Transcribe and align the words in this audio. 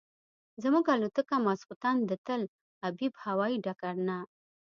زموږ 0.63 0.85
الوتکه 0.95 1.35
ماسخوتن 1.45 1.95
د 2.09 2.11
تل 2.25 2.41
ابیب 2.87 3.13
هوایي 3.23 3.57
ډګر 3.65 3.95
نه. 4.07 4.17